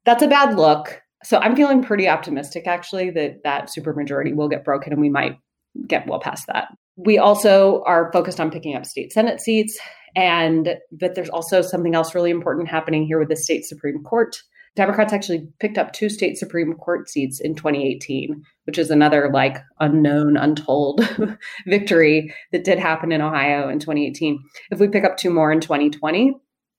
[0.04, 1.00] that's a bad look.
[1.24, 5.38] So I'm feeling pretty optimistic actually that that supermajority will get broken and we might
[5.86, 6.68] get well past that.
[7.04, 9.78] We also are focused on picking up state Senate seats.
[10.16, 14.42] And but there's also something else really important happening here with the state Supreme Court.
[14.76, 19.58] Democrats actually picked up two state Supreme Court seats in 2018, which is another like
[19.80, 21.06] unknown, untold
[21.66, 24.38] victory that did happen in Ohio in 2018.
[24.70, 26.34] If we pick up two more in 2020,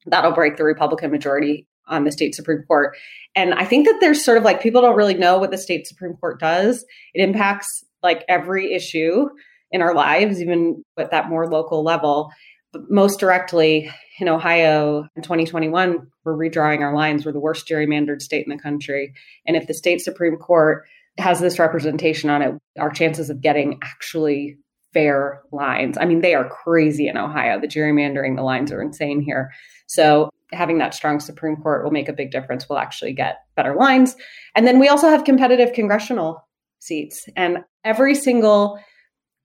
[0.06, 2.96] that'll break the Republican majority on the state Supreme Court.
[3.36, 5.86] And I think that there's sort of like people don't really know what the state
[5.86, 6.86] Supreme Court does.
[7.14, 9.28] It impacts like every issue
[9.72, 12.32] in our lives, even at that more local level.
[12.74, 17.26] But most directly, in Ohio in 2021, we're redrawing our lines.
[17.26, 19.14] We're the worst gerrymandered state in the country.
[19.46, 20.86] And if the state Supreme Court
[21.18, 24.58] has this representation on it, our chances of getting actually
[24.94, 25.98] fair lines.
[25.98, 27.60] I mean, they are crazy in Ohio.
[27.60, 29.52] The gerrymandering, the lines are insane here.
[29.88, 32.68] So having that strong Supreme Court will make a big difference.
[32.70, 34.16] We'll actually get better lines.
[34.56, 36.48] And then we also have competitive congressional
[36.80, 37.28] seats.
[37.36, 38.80] And every single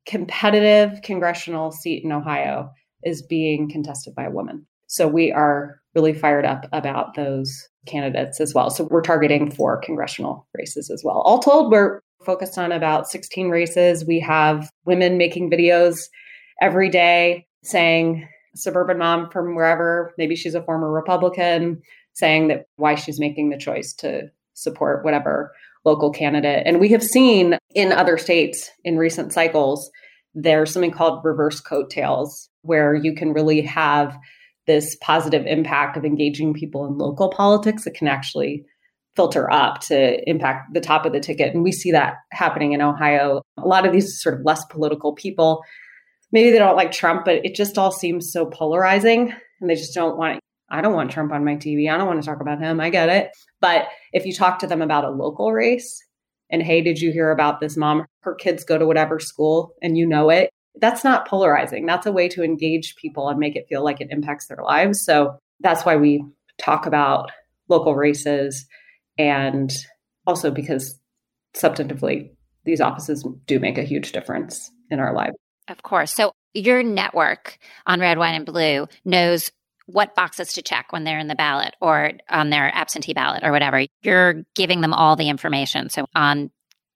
[0.06, 2.70] competitive congressional seat in Ohio
[3.02, 4.66] is being contested by a woman.
[4.86, 8.70] So we are really fired up about those candidates as well.
[8.70, 11.22] So we're targeting four congressional races as well.
[11.22, 14.04] All told, we're focused on about 16 races.
[14.04, 15.96] We have women making videos
[16.60, 21.80] every day saying, suburban mom from wherever, maybe she's a former Republican,
[22.14, 24.22] saying that why she's making the choice to
[24.54, 25.52] support whatever
[25.86, 26.64] local candidate.
[26.66, 29.90] And we have seen in other states in recent cycles,
[30.34, 34.18] there's something called reverse coattails, where you can really have
[34.66, 38.64] this positive impact of engaging people in local politics that can actually
[39.14, 41.54] filter up to impact the top of the ticket.
[41.54, 43.40] And we see that happening in Ohio.
[43.56, 45.62] A lot of these sort of less political people,
[46.32, 49.94] maybe they don't like Trump, but it just all seems so polarizing and they just
[49.94, 51.90] don't want I don't want Trump on my TV.
[51.90, 52.80] I don't want to talk about him.
[52.80, 53.30] I get it.
[53.60, 56.02] But if you talk to them about a local race
[56.50, 58.06] and, hey, did you hear about this mom?
[58.20, 60.50] Her kids go to whatever school and you know it.
[60.78, 61.86] That's not polarizing.
[61.86, 65.04] That's a way to engage people and make it feel like it impacts their lives.
[65.04, 66.24] So that's why we
[66.58, 67.30] talk about
[67.68, 68.66] local races
[69.18, 69.72] and
[70.26, 70.98] also because
[71.54, 72.30] substantively,
[72.64, 75.36] these offices do make a huge difference in our lives.
[75.68, 76.12] Of course.
[76.14, 79.50] So your network on Red, Wine, and Blue knows
[79.86, 83.52] what boxes to check when they're in the ballot or on their absentee ballot or
[83.52, 83.86] whatever.
[84.02, 85.88] You're giving them all the information.
[85.90, 86.50] So on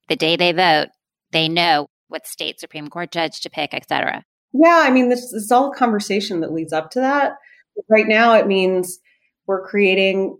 [0.08, 0.88] the day they vote,
[1.30, 4.24] they know what state Supreme Court judge to pick, et cetera.
[4.52, 7.34] Yeah, I mean, this is all conversation that leads up to that.
[7.88, 8.98] Right now, it means
[9.46, 10.38] we're creating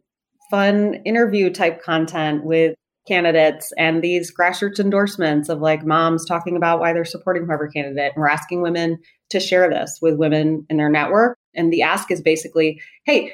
[0.51, 2.75] fun interview type content with
[3.07, 8.13] candidates and these grassroots endorsements of like moms talking about why they're supporting whoever candidate.
[8.15, 8.99] And we're asking women
[9.31, 11.39] to share this with women in their network.
[11.55, 13.33] And the ask is basically, hey,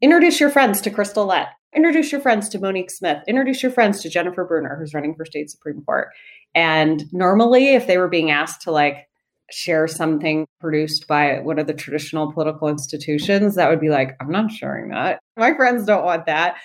[0.00, 1.48] introduce your friends to Crystal Lett.
[1.74, 3.18] Introduce your friends to Monique Smith.
[3.26, 6.08] Introduce your friends to Jennifer Brunner, who's running for state Supreme Court.
[6.54, 9.08] And normally, if they were being asked to like
[9.50, 14.30] share something produced by one of the traditional political institutions, that would be like, I'm
[14.30, 15.18] not sharing that.
[15.36, 16.56] My friends don't want that.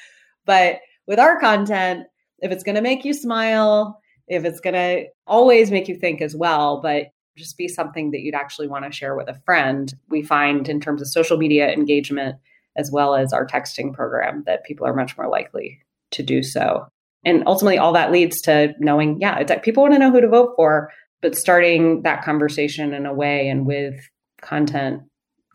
[0.45, 2.05] But with our content,
[2.39, 6.21] if it's going to make you smile, if it's going to always make you think
[6.21, 7.07] as well, but
[7.39, 9.93] just be something that you'd actually want to share with a friend.
[10.09, 12.35] We find in terms of social media engagement,
[12.75, 15.79] as well as our texting program, that people are much more likely
[16.11, 16.85] to do so.
[17.25, 20.21] And ultimately, all that leads to knowing, yeah, it's like people want to know who
[20.21, 23.95] to vote for, but starting that conversation in a way and with
[24.41, 25.01] content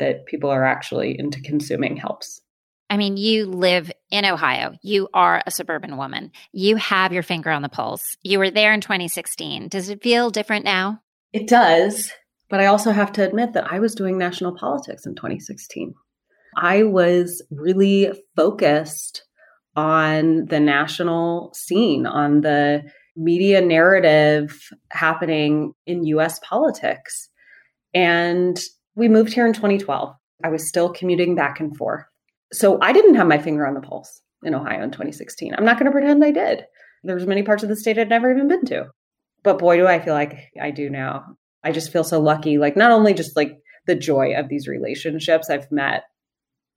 [0.00, 2.40] that people are actually into consuming helps.
[2.90, 4.74] I mean, you live in Ohio.
[4.82, 6.32] You are a suburban woman.
[6.52, 8.16] You have your finger on the pulse.
[8.22, 9.68] You were there in 2016.
[9.68, 11.00] Does it feel different now?
[11.34, 12.10] It does.
[12.48, 15.94] But I also have to admit that I was doing national politics in 2016.
[16.56, 19.24] I was really focused
[19.76, 22.82] on the national scene, on the
[23.16, 27.28] media narrative happening in US politics.
[27.92, 28.58] And
[28.94, 30.14] we moved here in 2012.
[30.44, 32.04] I was still commuting back and forth
[32.54, 35.54] so I didn't have my finger on the pulse in Ohio in 2016.
[35.54, 36.64] I'm not going to pretend I did.
[37.02, 38.86] There's many parts of the state I'd never even been to.
[39.44, 41.36] But boy, do I feel like I do now.
[41.62, 42.58] I just feel so lucky.
[42.58, 46.04] Like, not only just like the joy of these relationships I've met.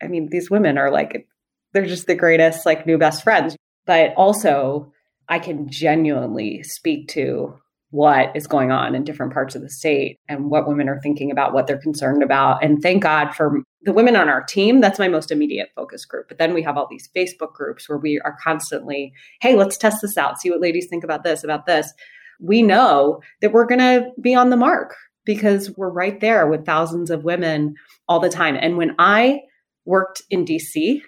[0.01, 1.27] I mean, these women are like,
[1.73, 3.55] they're just the greatest, like, new best friends.
[3.85, 4.91] But also,
[5.27, 7.57] I can genuinely speak to
[7.91, 11.31] what is going on in different parts of the state and what women are thinking
[11.31, 12.61] about, what they're concerned about.
[12.63, 14.81] And thank God for the women on our team.
[14.81, 16.27] That's my most immediate focus group.
[16.27, 20.01] But then we have all these Facebook groups where we are constantly, hey, let's test
[20.01, 21.93] this out, see what ladies think about this, about this.
[22.39, 24.95] We know that we're going to be on the mark
[25.25, 27.75] because we're right there with thousands of women
[28.07, 28.57] all the time.
[28.59, 29.41] And when I
[29.85, 31.01] worked in DC,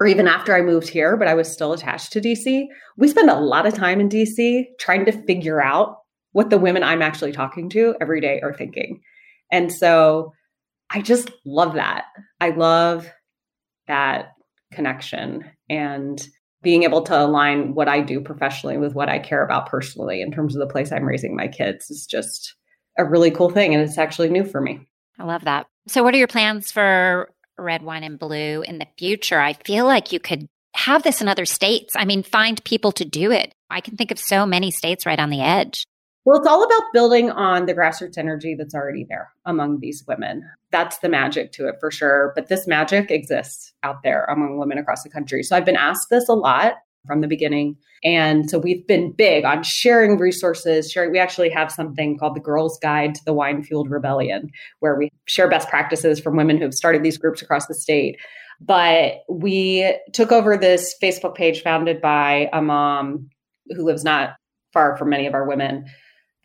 [0.00, 3.30] or even after I moved here, but I was still attached to DC, we spend
[3.30, 5.98] a lot of time in DC trying to figure out
[6.32, 9.00] what the women I'm actually talking to every day are thinking.
[9.50, 10.32] And so
[10.90, 12.04] I just love that.
[12.40, 13.10] I love
[13.86, 14.32] that
[14.72, 16.26] connection and
[16.62, 20.32] being able to align what I do professionally with what I care about personally in
[20.32, 22.54] terms of the place I'm raising my kids is just
[22.98, 23.74] a really cool thing.
[23.74, 24.80] And it's actually new for me.
[25.18, 25.66] I love that.
[25.86, 29.40] So, what are your plans for red wine and blue in the future?
[29.40, 31.94] I feel like you could have this in other states.
[31.96, 33.52] I mean, find people to do it.
[33.70, 35.84] I can think of so many states right on the edge.
[36.28, 40.42] Well, it's all about building on the grassroots energy that's already there among these women.
[40.70, 42.32] That's the magic to it for sure.
[42.34, 45.42] But this magic exists out there among women across the country.
[45.42, 46.74] So I've been asked this a lot
[47.06, 47.78] from the beginning.
[48.04, 51.12] And so we've been big on sharing resources, sharing.
[51.12, 54.50] We actually have something called the Girls Guide to the Wine Fueled Rebellion,
[54.80, 58.18] where we share best practices from women who've started these groups across the state.
[58.60, 63.30] But we took over this Facebook page founded by a mom
[63.70, 64.34] who lives not
[64.74, 65.86] far from many of our women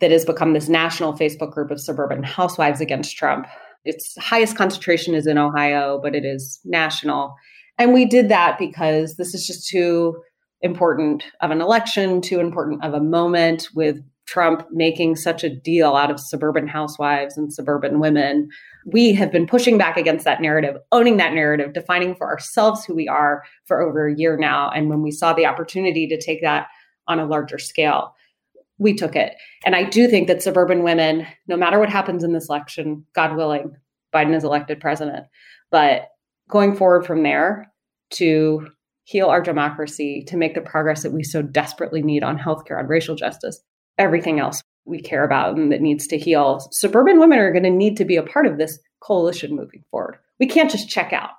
[0.03, 3.47] that has become this national Facebook group of suburban housewives against Trump.
[3.85, 7.33] Its highest concentration is in Ohio, but it is national.
[7.77, 10.21] And we did that because this is just too
[10.59, 15.95] important of an election, too important of a moment with Trump making such a deal
[15.95, 18.49] out of suburban housewives and suburban women.
[18.85, 22.93] We have been pushing back against that narrative, owning that narrative, defining for ourselves who
[22.93, 24.69] we are for over a year now.
[24.69, 26.67] And when we saw the opportunity to take that
[27.07, 28.13] on a larger scale,
[28.77, 29.35] we took it.
[29.65, 33.35] And I do think that suburban women, no matter what happens in this election, God
[33.35, 33.75] willing,
[34.13, 35.25] Biden is elected president.
[35.71, 36.09] But
[36.49, 37.71] going forward from there
[38.11, 38.67] to
[39.05, 42.87] heal our democracy, to make the progress that we so desperately need on healthcare, on
[42.87, 43.61] racial justice,
[43.97, 46.59] everything else we care about and that needs to heal.
[46.71, 50.17] Suburban women are going to need to be a part of this coalition moving forward.
[50.39, 51.31] We can't just check out.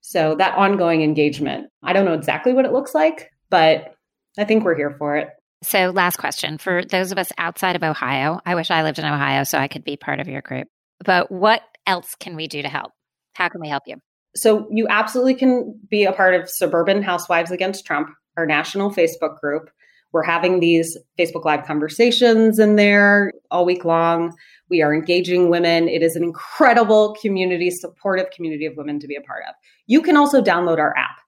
[0.00, 3.94] So that ongoing engagement, I don't know exactly what it looks like, but
[4.38, 5.28] I think we're here for it.
[5.62, 8.40] So, last question for those of us outside of Ohio.
[8.46, 10.68] I wish I lived in Ohio so I could be part of your group.
[11.04, 12.92] But what else can we do to help?
[13.34, 13.96] How can we help you?
[14.34, 18.08] So, you absolutely can be a part of Suburban Housewives Against Trump,
[18.38, 19.68] our national Facebook group.
[20.12, 24.34] We're having these Facebook Live conversations in there all week long.
[24.70, 25.88] We are engaging women.
[25.88, 29.54] It is an incredible community, supportive community of women to be a part of.
[29.86, 31.20] You can also download our app.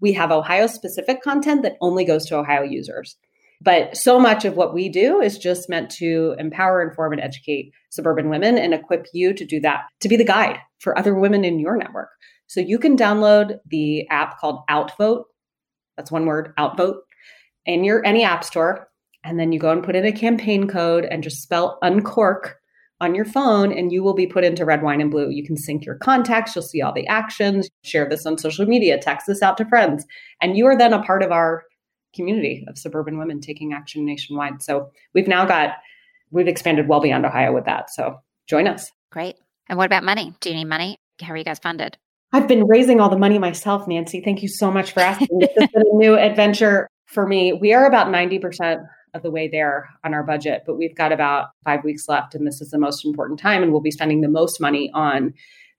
[0.00, 3.16] We have Ohio specific content that only goes to Ohio users.
[3.60, 7.72] But so much of what we do is just meant to empower, inform, and educate
[7.90, 11.44] suburban women and equip you to do that, to be the guide for other women
[11.44, 12.10] in your network.
[12.46, 15.24] So you can download the app called Outvote.
[15.96, 16.98] That's one word, Outvote,
[17.64, 18.88] in your any app store.
[19.24, 22.58] And then you go and put in a campaign code and just spell uncork
[23.00, 25.28] on your phone and you will be put into red wine and blue.
[25.30, 28.98] You can sync your contacts, you'll see all the actions, share this on social media,
[28.98, 30.06] text this out to friends.
[30.40, 31.64] And you are then a part of our
[32.16, 34.62] community of suburban women taking action nationwide.
[34.62, 35.74] So we've now got,
[36.30, 37.90] we've expanded well beyond Ohio with that.
[37.90, 38.90] So join us.
[39.12, 39.36] Great.
[39.68, 40.34] And what about money?
[40.40, 40.98] Do you need money?
[41.20, 41.96] How are you guys funded?
[42.32, 44.20] I've been raising all the money myself, Nancy.
[44.20, 45.38] Thank you so much for asking.
[45.38, 47.52] this has been a new adventure for me.
[47.52, 51.48] We are about 90% of the way there on our budget, but we've got about
[51.64, 53.62] five weeks left, and this is the most important time.
[53.62, 55.32] And we'll be spending the most money on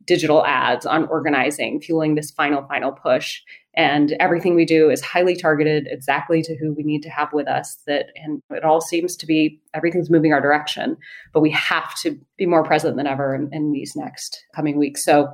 [0.06, 3.42] digital ads, on organizing, fueling this final, final push.
[3.76, 7.48] And everything we do is highly targeted exactly to who we need to have with
[7.48, 7.78] us.
[7.86, 10.98] That and it all seems to be everything's moving our direction,
[11.34, 15.04] but we have to be more present than ever in, in these next coming weeks.
[15.04, 15.32] So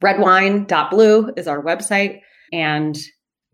[0.00, 2.20] redwine.blue is our website.
[2.52, 2.98] And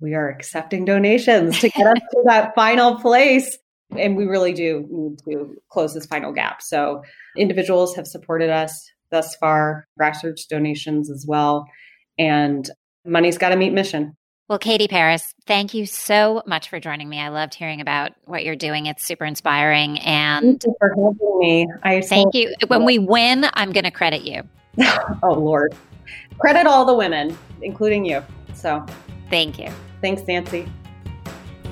[0.01, 3.59] we are accepting donations to get us to that final place.
[3.97, 6.63] And we really do need to close this final gap.
[6.63, 7.03] So
[7.37, 11.69] individuals have supported us thus far, grassroots donations as well.
[12.19, 12.69] And
[13.05, 14.17] money's got to meet mission.
[14.49, 17.21] Well, Katie Paris, thank you so much for joining me.
[17.21, 18.87] I loved hearing about what you're doing.
[18.87, 19.99] It's super inspiring.
[20.01, 21.69] And thank you for having me.
[21.85, 22.53] I thank you.
[22.67, 24.43] When we win, I'm going to credit you.
[25.23, 25.75] oh, Lord.
[26.39, 28.23] Credit all the women, including you.
[28.55, 28.85] So
[29.31, 29.71] thank you.
[30.01, 30.69] Thanks, Nancy.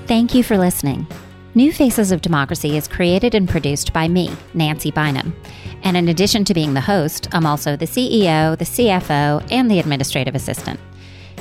[0.07, 1.07] Thank you for listening.
[1.53, 5.35] New Faces of Democracy is created and produced by me, Nancy Bynum.
[5.83, 9.81] And in addition to being the host, I'm also the CEO, the CFO, and the
[9.81, 10.79] administrative assistant.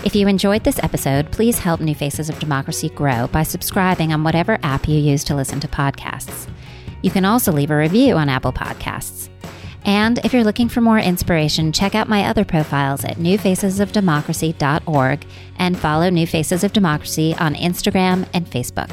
[0.04, 4.24] If you enjoyed this episode, please help New Faces of Democracy grow by subscribing on
[4.24, 6.50] whatever app you use to listen to podcasts.
[7.04, 9.30] You can also leave a review on Apple Podcasts.
[9.86, 15.26] And if you're looking for more inspiration, check out my other profiles at newfacesofdemocracy.org
[15.58, 18.90] and follow New Faces of Democracy on Instagram and Facebook.